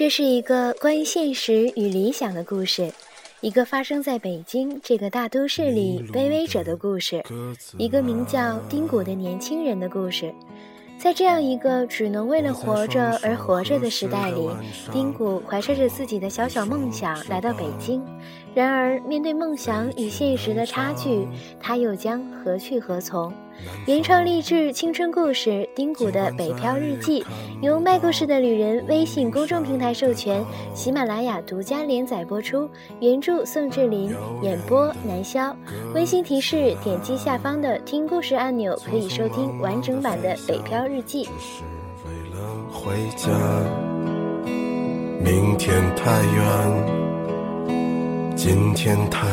[0.00, 2.90] 这是一个关于现实与理想的故事，
[3.42, 7.22] 一个发生在北京这个大都市里卑微者的故事，
[7.76, 10.32] 一个名叫丁谷的年轻人的故事。
[10.98, 14.48] 在这样一个只能为了活着而活着的时代里，
[14.90, 18.02] 丁谷怀揣着自己的小小梦想来到北京。
[18.54, 21.28] 然而，面对梦想与现实的差距，
[21.60, 23.30] 他又将何去何从？
[23.86, 27.22] 原创励志青春故事《丁谷的北漂日记》，
[27.60, 32.68] 由卖故事的旅人微信公众平台授权，喜马拉雅独家连载播出。
[33.00, 35.54] 原著宋志林，演播南萧。
[35.94, 41.24] 温馨提示：点击下方的听故事按钮，可以收听完整版的《北漂日记》。
[42.06, 42.40] 为了
[42.72, 43.30] 回家，
[45.22, 46.36] 明天太远，
[48.36, 49.28] 今天太